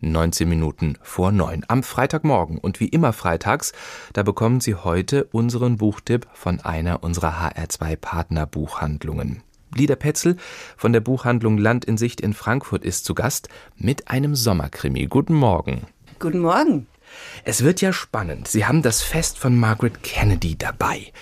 19 0.00 0.48
Minuten 0.48 0.96
vor 1.02 1.32
neun 1.32 1.64
am 1.68 1.82
Freitagmorgen. 1.82 2.58
Und 2.58 2.80
wie 2.80 2.88
immer 2.88 3.12
freitags, 3.12 3.72
da 4.12 4.22
bekommen 4.22 4.60
Sie 4.60 4.74
heute 4.74 5.24
unseren 5.32 5.76
Buchtipp 5.76 6.26
von 6.32 6.60
einer 6.60 7.02
unserer 7.02 7.40
HR2 7.40 7.96
Partnerbuchhandlungen. 7.96 9.42
Lieder 9.74 9.96
Petzel 9.96 10.36
von 10.76 10.92
der 10.92 11.00
Buchhandlung 11.00 11.58
Land 11.58 11.84
in 11.84 11.98
Sicht 11.98 12.20
in 12.20 12.32
Frankfurt 12.32 12.84
ist 12.84 13.04
zu 13.04 13.14
Gast 13.14 13.48
mit 13.76 14.08
einem 14.08 14.34
Sommerkrimi. 14.34 15.06
Guten 15.06 15.34
Morgen. 15.34 15.86
Guten 16.18 16.38
Morgen. 16.38 16.86
Es 17.44 17.64
wird 17.64 17.80
ja 17.80 17.92
spannend. 17.92 18.48
Sie 18.48 18.66
haben 18.66 18.82
das 18.82 19.02
Fest 19.02 19.38
von 19.38 19.56
Margaret 19.58 20.02
Kennedy 20.02 20.56
dabei. 20.56 21.12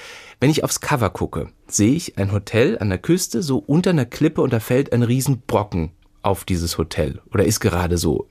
Wenn 0.41 0.51
ich 0.51 0.65
aufs 0.65 0.81
Cover 0.81 1.11
gucke, 1.11 1.49
sehe 1.67 1.95
ich 1.95 2.19
ein 2.19 2.33
Hotel 2.33 2.79
an 2.79 2.91
der 2.91 2.99
Küste, 2.99 3.43
so 3.43 3.59
unter 3.59 3.91
einer 3.91 4.05
Klippe 4.05 4.43
und 4.43 4.53
da 4.53 4.61
fällt 4.61 4.93
ein 4.93 5.03
Riesenbrocken 5.03 5.93
auf 6.23 6.45
dieses 6.45 6.77
Hotel 6.77 7.23
oder 7.33 7.45
ist 7.45 7.61
gerade 7.61 7.99
so 7.99 8.29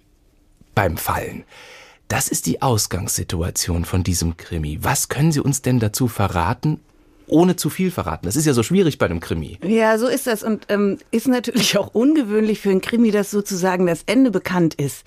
beim 0.76 0.98
Fallen. 0.98 1.44
Das 2.08 2.28
ist 2.28 2.46
die 2.46 2.62
Ausgangssituation 2.62 3.84
von 3.86 4.04
diesem 4.04 4.38
Krimi. 4.38 4.80
Was 4.82 5.10
können 5.10 5.32
Sie 5.32 5.40
uns 5.40 5.64
denn 5.64 5.80
dazu 5.80 6.08
verraten, 6.08 6.80
ohne 7.26 7.56
zu 7.56 7.72
viel 7.72 7.90
verraten? 7.90 8.28
Das 8.28 8.36
ist 8.36 8.46
ja 8.46 8.54
so 8.54 8.62
schwierig 8.62 9.00
bei 9.00 9.08
einem 9.08 9.20
Krimi. 9.20 9.58
Ja, 9.66 9.98
so 9.98 10.08
ist 10.08 10.28
das 10.28 10.44
und 10.44 10.68
ähm, 10.70 11.00
ist 11.10 11.28
natürlich 11.28 11.78
auch 11.80 11.96
ungewöhnlich 11.96 12.60
für 12.60 12.70
einen 12.70 12.82
Krimi, 12.82 13.10
dass 13.10 13.32
sozusagen 13.32 13.88
das 13.88 14.04
Ende 14.06 14.30
bekannt 14.30 14.76
ist. 14.76 15.04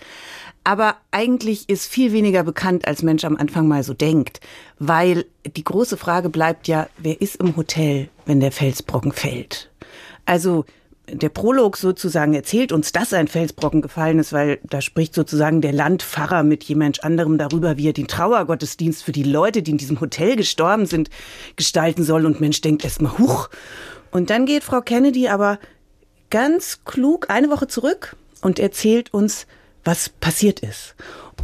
Aber 0.65 0.97
eigentlich 1.13 1.69
ist 1.69 1.87
viel 1.87 2.13
weniger 2.13 2.43
bekannt, 2.43 2.87
als 2.87 3.03
Mensch 3.03 3.25
am 3.25 3.37
Anfang 3.37 3.69
mal 3.69 3.85
so 3.85 3.95
denkt. 3.95 4.41
Weil 4.79 5.25
die 5.47 5.65
große 5.65 5.97
Frage 5.97 6.29
bleibt 6.29 6.69
ja, 6.69 6.89
wer 6.99 7.21
ist 7.23 7.37
im 7.37 7.57
Hotel, 7.57 8.09
wenn 8.27 8.41
der 8.41 8.53
Felsbrocken 8.53 9.13
fällt? 9.13 9.71
Also 10.27 10.67
der 11.13 11.29
Prolog 11.29 11.77
sozusagen 11.77 12.35
erzählt 12.35 12.73
uns, 12.73 12.93
dass 12.93 13.13
ein 13.13 13.29
Felsbrocken 13.29 13.83
gefallen 13.83 14.19
ist, 14.19 14.33
weil 14.33 14.59
da 14.65 14.81
spricht 14.81 15.15
sozusagen 15.15 15.61
der 15.61 15.73
Landpfarrer 15.73 16.43
mit 16.43 16.65
jemand 16.65 17.05
anderem 17.05 17.39
darüber, 17.39 17.77
wie 17.77 17.89
er 17.89 17.93
den 17.93 18.09
Trauergottesdienst 18.09 19.03
für 19.03 19.13
die 19.13 19.23
Leute, 19.23 19.63
die 19.63 19.73
in 19.73 19.79
diesem 19.79 20.01
Hotel 20.01 20.37
gestorben 20.37 20.87
sind, 20.87 21.11
gestalten 21.57 22.05
soll. 22.05 22.27
Und 22.27 22.41
Mensch 22.41 22.61
denkt 22.61 22.85
erstmal, 22.85 23.19
huch. 23.19 23.49
Und 24.11 24.31
dann 24.31 24.47
geht 24.47 24.65
Frau 24.65 24.81
Kennedy 24.81 25.29
aber 25.29 25.59
ganz 26.31 26.81
klug 26.85 27.31
eine 27.31 27.51
Woche 27.51 27.69
zurück 27.69 28.17
und 28.43 28.59
erzählt 28.59 29.13
uns, 29.13 29.47
was 29.85 30.09
passiert 30.09 30.61
ist. 30.61 30.95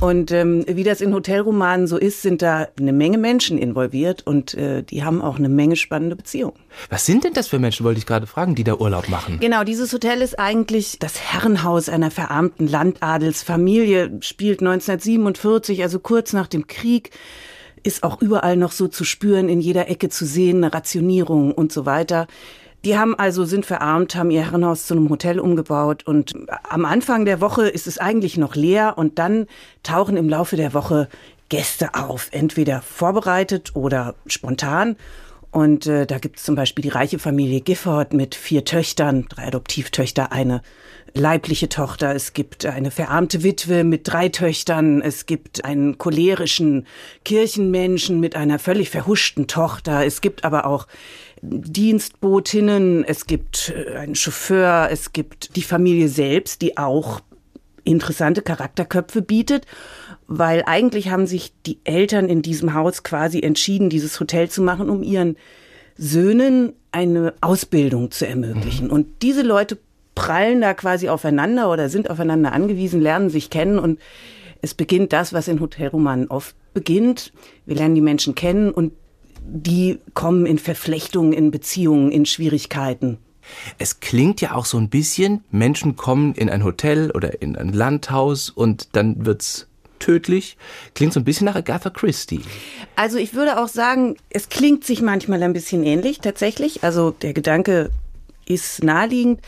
Und 0.05 0.33
ähm, 0.33 0.67
wie 0.69 0.85
das 0.85 1.01
in 1.01 1.15
Hotelromanen 1.15 1.87
so 1.87 1.97
ist, 1.97 2.21
sind 2.21 2.43
da 2.43 2.69
eine 2.79 2.93
Menge 2.93 3.17
Menschen 3.17 3.57
involviert 3.57 4.27
und 4.27 4.53
äh, 4.53 4.83
die 4.83 5.03
haben 5.03 5.23
auch 5.23 5.39
eine 5.39 5.49
Menge 5.49 5.77
spannende 5.77 6.15
Beziehungen. 6.15 6.59
Was 6.91 7.07
sind 7.07 7.25
denn 7.25 7.33
das 7.33 7.49
für 7.49 7.59
Menschen, 7.59 7.87
wollte 7.87 8.01
ich 8.01 8.05
gerade 8.05 8.27
fragen, 8.27 8.55
die 8.55 8.65
da 8.65 8.75
Urlaub 8.75 9.09
machen? 9.09 9.41
Genau, 9.41 9.65
dieses 9.65 9.91
Hotel 9.95 10.21
ist 10.21 10.39
eigentlich 10.39 10.99
das 10.99 11.19
Herrenhaus 11.19 11.89
einer 11.89 12.11
verarmten 12.11 12.69
Landadelsfamilie, 12.69 14.19
spielt 14.21 14.61
1947, 14.61 15.83
also 15.83 15.99
kurz 16.01 16.35
nach 16.35 16.49
dem 16.49 16.67
Krieg 16.67 17.11
ist 17.83 18.03
auch 18.03 18.21
überall 18.21 18.59
noch 18.59 18.73
so 18.73 18.89
zu 18.89 19.05
spüren, 19.05 19.49
in 19.49 19.61
jeder 19.61 19.89
Ecke 19.89 20.11
zu 20.11 20.27
sehen, 20.27 20.59
eine 20.59 20.75
Rationierung 20.75 21.51
und 21.53 21.73
so 21.73 21.87
weiter. 21.87 22.27
Die 22.85 22.99
haben 22.99 23.19
also, 23.19 23.45
sind 23.47 23.65
verarmt, 23.65 24.15
haben 24.15 24.31
ihr 24.31 24.45
Herrenhaus 24.45 24.87
zu 24.87 24.95
einem 24.95 25.09
Hotel 25.09 25.41
umgebaut 25.41 26.07
und 26.07 26.35
am 26.69 26.85
Anfang 26.85 27.25
der 27.25 27.41
Woche 27.41 27.67
ist 27.67 27.87
es 27.87 27.99
eigentlich 27.99 28.37
noch 28.37 28.57
leer 28.57 28.99
und 28.99 29.19
dann 29.19 29.47
tauchen 29.83 30.19
im 30.19 30.29
Laufe 30.29 30.57
der 30.57 30.75
Woche 30.75 31.09
Gäste 31.49 31.95
auf, 31.95 32.29
entweder 32.33 32.83
vorbereitet 32.83 33.75
oder 33.75 34.15
spontan. 34.27 34.97
Und 35.51 35.87
äh, 35.87 36.05
da 36.05 36.19
gibt 36.19 36.39
es 36.39 36.45
zum 36.45 36.57
Beispiel 36.57 36.83
die 36.83 36.89
reiche 36.89 37.19
Familie 37.19 37.61
Gifford 37.61 38.13
mit 38.13 38.35
vier 38.35 38.65
Töchtern, 38.65 39.27
drei 39.29 39.47
Adoptivtöchter, 39.47 40.33
eine 40.33 40.63
leibliche 41.15 41.69
Tochter. 41.69 42.15
Es 42.15 42.33
gibt 42.33 42.67
eine 42.67 42.91
verarmte 42.91 43.43
Witwe 43.45 43.85
mit 43.85 44.09
drei 44.09 44.29
Töchtern. 44.29 45.01
Es 45.01 45.27
gibt 45.27 45.65
einen 45.65 45.97
cholerischen 45.97 46.87
Kirchenmenschen 47.25 48.19
mit 48.19 48.35
einer 48.35 48.59
völlig 48.59 48.91
verhuschten 48.91 49.47
Tochter. 49.47 50.05
Es 50.05 50.21
gibt 50.21 50.45
aber 50.45 50.67
auch 50.67 50.87
Dienstbotinnen, 51.41 53.05
es 53.05 53.27
gibt 53.27 53.73
äh, 53.77 53.97
einen 53.97 54.15
Chauffeur, 54.15 54.89
es 54.91 55.13
gibt 55.13 55.57
die 55.57 55.63
Familie 55.63 56.09
selbst, 56.09 56.63
die 56.63 56.79
auch 56.79 57.21
interessante 57.85 58.41
Charakterköpfe 58.41 59.21
bietet, 59.21 59.67
weil 60.27 60.63
eigentlich 60.67 61.11
haben 61.11 61.27
sich 61.27 61.53
die 61.67 61.79
Eltern 61.85 62.31
in 62.31 62.41
diesem 62.41 62.73
Haus 62.73 63.03
quasi 63.03 63.41
entschieden, 63.41 63.91
dieses 63.91 64.19
Hotel 64.19 64.49
zu 64.49 64.63
machen, 64.63 64.89
um 64.89 65.03
ihren 65.03 65.37
Söhnen 65.99 66.73
eine 66.93 67.35
Ausbildung 67.43 68.11
zu 68.11 68.27
ermöglichen. 68.27 68.87
Mhm. 68.87 68.93
Und 68.93 69.07
diese 69.23 69.43
Leute 69.43 69.79
prallen 70.15 70.61
da 70.61 70.75
quasi 70.75 71.09
aufeinander 71.09 71.71
oder 71.71 71.89
sind 71.89 72.11
aufeinander 72.11 72.53
angewiesen, 72.53 73.01
lernen 73.01 73.31
sich 73.31 73.51
kennen 73.51 73.79
und 73.79 73.99
es 74.63 74.75
beginnt 74.75 75.13
das, 75.13 75.33
was 75.33 75.49
in 75.49 75.61
Hotelromanen 75.61 76.29
oft 76.29 76.55
beginnt. 76.73 77.33
Wir 77.67 77.77
lernen 77.77 77.95
die 77.95 78.01
Menschen 78.01 78.35
kennen 78.35 78.71
und 78.71 78.93
die 79.47 79.99
kommen 80.15 80.47
in 80.47 80.59
Verflechtungen, 80.59 81.33
in 81.33 81.51
Beziehungen, 81.51 82.11
in 82.11 82.25
Schwierigkeiten. 82.25 83.19
Es 83.79 84.01
klingt 84.01 84.41
ja 84.41 84.55
auch 84.55 84.65
so 84.65 84.79
ein 84.79 84.89
bisschen, 84.89 85.45
Menschen 85.51 85.97
kommen 85.97 86.35
in 86.35 86.49
ein 86.49 86.65
Hotel 86.65 87.11
oder 87.11 87.43
in 87.43 87.57
ein 87.57 87.75
Landhaus 87.75 88.49
und 88.49 88.97
dann 88.97 89.27
wird's 89.27 89.69
tödlich. 89.99 90.57
Klingt 90.95 91.13
so 91.13 91.21
ein 91.21 91.25
bisschen 91.25 91.47
nach 91.47 91.57
Agatha 91.57 91.91
Christie. 91.91 92.41
Also 92.97 93.19
ich 93.19 93.35
würde 93.35 93.63
auch 93.63 93.69
sagen, 93.69 94.17
es 94.31 94.49
klingt 94.49 94.85
sich 94.85 95.03
manchmal 95.03 95.43
ein 95.43 95.53
bisschen 95.53 95.83
ähnlich 95.83 96.21
tatsächlich. 96.21 96.85
Also 96.85 97.11
der 97.11 97.33
Gedanke 97.33 97.91
ist 98.47 98.83
naheliegend. 98.85 99.41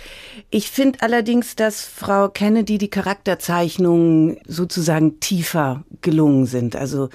Ich 0.50 0.70
finde 0.70 1.00
allerdings, 1.02 1.56
dass 1.56 1.82
Frau 1.82 2.28
Kennedy 2.28 2.78
die 2.78 2.90
Charakterzeichnungen 2.90 4.38
sozusagen 4.46 5.20
tiefer 5.20 5.84
gelungen 6.02 6.46
sind. 6.46 6.76
Also 6.76 7.08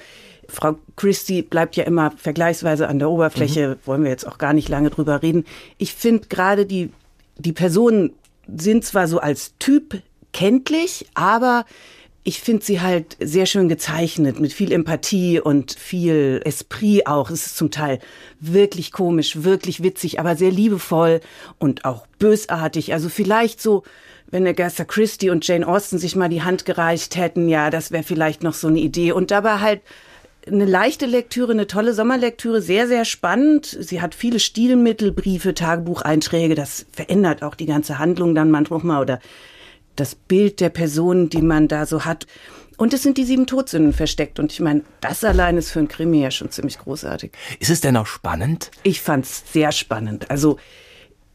Frau 0.48 0.76
Christie 0.96 1.42
bleibt 1.42 1.76
ja 1.76 1.84
immer 1.84 2.10
vergleichsweise 2.10 2.88
an 2.88 2.98
der 2.98 3.10
Oberfläche, 3.10 3.68
mhm. 3.68 3.86
wollen 3.86 4.04
wir 4.04 4.10
jetzt 4.10 4.26
auch 4.26 4.38
gar 4.38 4.52
nicht 4.52 4.68
lange 4.68 4.90
drüber 4.90 5.22
reden. 5.22 5.44
Ich 5.78 5.94
finde 5.94 6.28
gerade 6.28 6.66
die, 6.66 6.90
die 7.38 7.52
Personen 7.52 8.12
sind 8.54 8.84
zwar 8.84 9.08
so 9.08 9.18
als 9.18 9.54
Typ 9.58 10.02
kenntlich, 10.32 11.06
aber 11.14 11.64
ich 12.24 12.40
finde 12.40 12.64
sie 12.64 12.80
halt 12.80 13.16
sehr 13.20 13.46
schön 13.46 13.68
gezeichnet, 13.68 14.38
mit 14.38 14.52
viel 14.52 14.70
Empathie 14.70 15.40
und 15.40 15.72
viel 15.72 16.40
Esprit 16.44 17.06
auch. 17.06 17.30
Es 17.30 17.46
ist 17.46 17.56
zum 17.56 17.70
Teil 17.72 17.98
wirklich 18.38 18.92
komisch, 18.92 19.42
wirklich 19.42 19.82
witzig, 19.82 20.20
aber 20.20 20.36
sehr 20.36 20.52
liebevoll 20.52 21.20
und 21.58 21.84
auch 21.84 22.06
bösartig. 22.20 22.92
Also 22.92 23.08
vielleicht 23.08 23.60
so, 23.60 23.82
wenn 24.30 24.46
Agatha 24.46 24.84
Christie 24.84 25.30
und 25.30 25.46
Jane 25.46 25.66
Austen 25.66 25.98
sich 25.98 26.14
mal 26.14 26.28
die 26.28 26.42
Hand 26.42 26.64
gereicht 26.64 27.16
hätten, 27.16 27.48
ja, 27.48 27.70
das 27.70 27.90
wäre 27.90 28.04
vielleicht 28.04 28.44
noch 28.44 28.54
so 28.54 28.68
eine 28.68 28.78
Idee. 28.78 29.10
Und 29.10 29.32
dabei 29.32 29.58
halt 29.58 29.80
eine 30.46 30.64
leichte 30.64 31.06
Lektüre, 31.06 31.52
eine 31.52 31.66
tolle 31.66 31.92
Sommerlektüre, 31.92 32.62
sehr, 32.62 32.86
sehr 32.86 33.04
spannend. 33.04 33.66
Sie 33.66 34.00
hat 34.00 34.14
viele 34.14 34.38
Stilmittel, 34.38 35.10
Briefe, 35.10 35.54
Tagebucheinträge. 35.54 36.54
Das 36.54 36.86
verändert 36.92 37.42
auch 37.42 37.56
die 37.56 37.66
ganze 37.66 37.98
Handlung 37.98 38.34
dann 38.34 38.50
manchmal 38.50 39.02
oder 39.02 39.20
das 39.96 40.14
Bild 40.14 40.60
der 40.60 40.70
Person, 40.70 41.28
die 41.28 41.42
man 41.42 41.68
da 41.68 41.86
so 41.86 42.04
hat. 42.04 42.26
Und 42.76 42.94
es 42.94 43.02
sind 43.02 43.18
die 43.18 43.24
sieben 43.24 43.46
Todsünden 43.46 43.92
versteckt. 43.92 44.38
Und 44.38 44.52
ich 44.52 44.60
meine, 44.60 44.82
das 45.00 45.24
allein 45.24 45.56
ist 45.56 45.70
für 45.70 45.80
ein 45.80 45.88
Krimi 45.88 46.22
ja 46.22 46.30
schon 46.30 46.50
ziemlich 46.50 46.78
großartig. 46.78 47.32
Ist 47.60 47.70
es 47.70 47.80
denn 47.80 47.96
auch 47.96 48.06
spannend? 48.06 48.70
Ich 48.82 49.00
fand's 49.00 49.44
sehr 49.52 49.72
spannend. 49.72 50.30
Also 50.30 50.58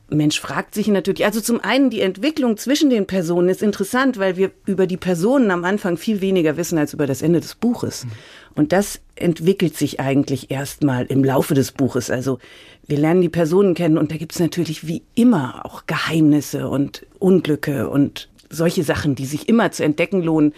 Mensch 0.10 0.40
fragt 0.40 0.74
sich 0.74 0.88
natürlich, 0.88 1.26
also 1.26 1.42
zum 1.42 1.60
einen 1.62 1.90
die 1.90 2.02
Entwicklung 2.02 2.56
zwischen 2.56 2.90
den 2.90 3.08
Personen 3.08 3.50
ist 3.50 3.62
interessant, 3.62 4.18
weil 4.18 4.38
wir 4.38 4.52
über 4.66 4.88
die 4.88 4.98
Personen 4.98 5.52
am 5.52 5.66
Anfang 5.66 5.98
viel 5.98 6.22
weniger 6.22 6.56
wissen 6.56 6.78
als 6.78 6.94
über 6.94 7.08
das 7.08 7.22
Ende 7.22 7.42
des 7.42 7.56
Buches. 7.56 8.06
Mhm. 8.06 8.12
Und 8.56 8.72
das 8.72 9.02
entwickelt 9.16 9.76
sich 9.76 10.00
eigentlich 10.00 10.50
erstmal 10.50 11.06
im 11.08 11.24
Laufe 11.24 11.54
des 11.54 11.74
Buches. 11.74 12.10
Also 12.10 12.40
wir 12.88 12.98
lernen 12.98 13.22
die 13.22 13.30
Personen 13.30 13.74
kennen 13.74 13.98
und 13.98 14.12
da 14.12 14.18
gibt 14.18 14.32
es 14.32 14.40
natürlich 14.40 14.88
wie 14.88 15.04
immer 15.14 15.66
auch 15.66 15.86
Geheimnisse 15.88 16.70
und 16.70 17.06
Unglücke 17.20 17.90
und 17.90 18.30
solche 18.50 18.84
Sachen, 18.84 19.16
die 19.16 19.26
sich 19.26 19.50
immer 19.50 19.72
zu 19.72 19.84
entdecken 19.84 20.22
lohnen. 20.22 20.54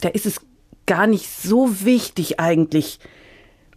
Da 0.00 0.08
ist 0.08 0.26
es 0.26 0.40
gar 0.86 1.06
nicht 1.06 1.28
so 1.28 1.84
wichtig 1.84 2.40
eigentlich 2.40 2.98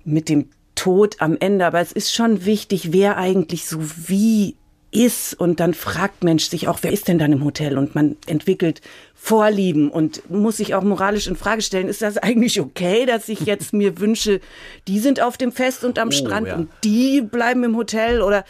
mit 0.04 0.30
dem 0.30 0.50
Tod 0.75 1.18
am 1.19 1.38
Ende, 1.39 1.65
aber 1.65 1.80
es 1.80 1.92
ist 1.92 2.13
schon 2.13 2.45
wichtig, 2.45 2.92
wer 2.92 3.18
eigentlich 3.18 3.65
so 3.65 3.80
wie 4.07 4.56
ist 4.94 5.33
und 5.33 5.60
dann 5.60 5.74
fragt 5.74 6.24
Mensch 6.24 6.45
sich 6.45 6.68
auch, 6.68 6.80
wer 6.81 6.92
ist 6.92 7.07
denn 7.07 7.18
dann 7.18 7.31
im 7.31 7.44
Hotel 7.44 7.77
und 7.77 7.95
man 7.95 8.15
entwickelt 8.27 8.81
Vorlieben 9.15 9.89
und 9.89 10.30
muss 10.30 10.57
sich 10.57 10.75
auch 10.75 10.83
moralisch 10.83 11.27
in 11.27 11.36
Frage 11.36 11.62
stellen, 11.62 11.88
ist 11.88 12.01
das 12.01 12.18
eigentlich 12.18 12.59
okay, 12.59 13.06
dass 13.06 13.30
ich 13.30 13.42
jetzt 13.42 13.74
mir 13.74 14.00
wünsche, 14.00 14.39
die 14.88 15.00
sind 15.00 15.21
auf 15.21 15.38
dem 15.38 15.51
Fest 15.51 15.83
und 15.83 15.98
am 15.98 16.09
oh, 16.09 16.12
Strand 16.12 16.48
ja. 16.48 16.56
und 16.56 16.69
die 16.83 17.21
bleiben 17.21 17.63
im 17.63 17.75
Hotel 17.75 18.21
oder 18.21 18.45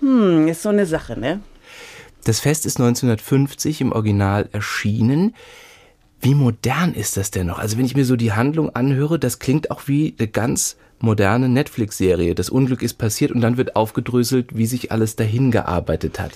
hm, 0.00 0.48
ist 0.48 0.62
so 0.62 0.68
eine 0.68 0.86
Sache, 0.86 1.18
ne? 1.18 1.40
Das 2.26 2.40
Fest 2.40 2.66
ist 2.66 2.80
1950 2.80 3.80
im 3.80 3.92
Original 3.92 4.48
erschienen. 4.50 5.32
Wie 6.20 6.34
modern 6.34 6.92
ist 6.92 7.16
das 7.16 7.30
denn 7.30 7.46
noch? 7.46 7.60
Also 7.60 7.78
wenn 7.78 7.84
ich 7.84 7.94
mir 7.94 8.04
so 8.04 8.16
die 8.16 8.32
Handlung 8.32 8.74
anhöre, 8.74 9.20
das 9.20 9.38
klingt 9.38 9.70
auch 9.70 9.82
wie 9.86 10.12
eine 10.18 10.26
ganz 10.26 10.76
moderne 10.98 11.48
Netflix-Serie. 11.48 12.34
Das 12.34 12.50
Unglück 12.50 12.82
ist 12.82 12.94
passiert 12.94 13.30
und 13.30 13.42
dann 13.42 13.58
wird 13.58 13.76
aufgedröselt, 13.76 14.56
wie 14.56 14.66
sich 14.66 14.90
alles 14.90 15.14
dahin 15.14 15.52
gearbeitet 15.52 16.18
hat. 16.18 16.32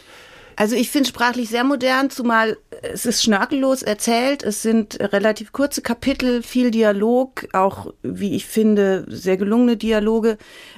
Also 0.61 0.77
ich 0.77 0.91
finde 0.91 1.09
sprachlich 1.09 1.49
sehr 1.49 1.65
modern, 1.65 2.11
zumal 2.11 2.59
es 2.83 3.07
ist 3.07 3.23
schnörkellos 3.23 3.83
erzählt, 3.83 4.43
es 4.43 4.61
sind 4.61 5.01
relativ 5.01 5.53
kurze 5.53 5.81
Kapitel, 5.81 6.43
viel 6.43 6.71
Dialog, 6.71 7.49
auch 7.55 7.95
wie 8.03 8.35
ich 8.35 8.45
finde, 8.45 9.07
sehr 9.09 9.39
gelungene 9.39 9.79
Dialoge. 9.79 10.37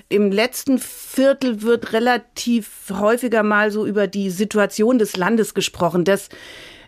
Im 0.09 0.31
letzten 0.31 0.79
Viertel 0.79 1.63
wird 1.63 1.93
relativ 1.95 2.93
häufiger 2.93 3.43
mal 3.43 3.73
so 3.73 3.85
über 3.85 4.07
die 4.07 4.31
Situation 4.31 5.01
des 5.01 5.17
Landes 5.17 5.53
gesprochen. 5.53 6.05
Das 6.05 6.29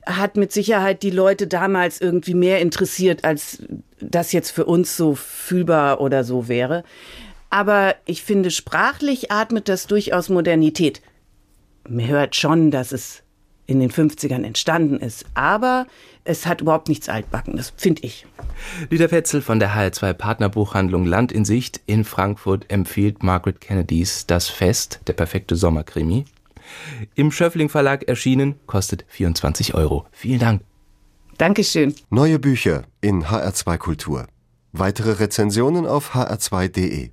hat 0.07 0.37
mit 0.37 0.53
Sicherheit 0.53 1.03
die 1.03 1.11
Leute 1.11 1.49
damals 1.49 2.01
irgendwie 2.01 2.35
mehr 2.35 2.61
interessiert, 2.61 3.25
als 3.25 3.59
das 4.01 4.31
jetzt 4.31 4.51
für 4.51 4.67
uns 4.67 4.97
so 4.97 5.17
fühlbar 5.17 6.01
oder 6.01 6.23
so 6.23 6.47
wäre. 6.47 6.85
Aber 7.51 7.97
ich 8.05 8.23
finde, 8.23 8.53
sprachlich 8.53 9.33
atmet 9.33 9.69
das 9.69 9.89
durchaus 9.89 10.29
Modernität 10.29 11.03
man 11.89 12.07
hört 12.07 12.37
schon, 12.37 12.71
dass 12.71 12.93
es 12.93 13.23
in 13.67 13.81
den 13.81 13.91
50ern 13.91 14.45
entstanden 14.45 14.99
ist, 14.99 15.25
aber 15.35 15.87
es 16.25 16.47
hat 16.47 16.61
überhaupt 16.61 16.89
nichts 16.89 17.09
Altbackenes, 17.09 17.73
finde 17.77 18.03
ich. 18.03 18.27
Dieter 18.91 19.09
Fetzel 19.09 19.41
von 19.41 19.59
der 19.59 19.75
HR2 19.75 20.13
Partnerbuchhandlung 20.13 21.07
Land 21.07 21.33
in 21.33 21.45
Sicht 21.45 21.81
in 21.87 22.05
Frankfurt 22.05 22.71
empfiehlt 22.71 23.23
Margaret 23.23 23.61
Kennedys 23.61 24.27
Das 24.27 24.49
Fest, 24.49 25.01
der 25.07 25.15
perfekte 25.15 25.57
Sommerkrimi. 25.57 26.25
Im 27.15 27.31
Schöffling 27.31 27.69
Verlag 27.69 28.05
erschienen, 28.09 28.57
kostet 28.67 29.05
24 29.09 29.75
Euro. 29.75 30.07
Vielen 30.13 30.41
Dank. 30.41 30.63
Dankeschön. 31.39 31.95
Neue 32.11 32.39
Bücher 32.39 32.85
in 33.01 33.25
HR2 33.25 33.77
Kultur. 33.79 34.27
Weitere 34.73 35.13
Rezensionen 35.13 35.87
auf 35.87 36.15
hr2.de. 36.15 37.11